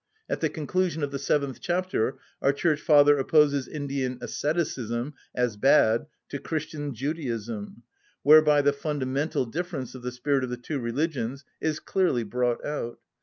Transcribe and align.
At 0.27 0.39
the 0.41 0.49
conclusion 0.49 1.03
of 1.03 1.11
the 1.11 1.19
seventh 1.19 1.59
chapter 1.61 2.17
our 2.41 2.51
Church 2.53 2.81
Father 2.81 3.19
opposes 3.19 3.67
Indian 3.67 4.17
asceticism, 4.19 5.13
as 5.35 5.57
bad, 5.57 6.07
to 6.29 6.39
Christian 6.39 6.95
Judaism; 6.95 7.83
whereby 8.23 8.63
the 8.63 8.73
fundamental 8.73 9.45
difference 9.45 9.93
of 9.93 10.01
the 10.01 10.11
spirit 10.11 10.43
of 10.43 10.49
the 10.49 10.57
two 10.57 10.79
religions 10.79 11.45
is 11.61 11.79
clearly 11.79 12.23
brought 12.23 12.65
out. 12.65 12.97